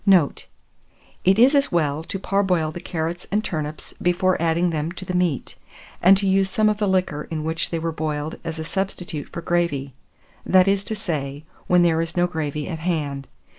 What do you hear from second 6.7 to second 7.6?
the liquor in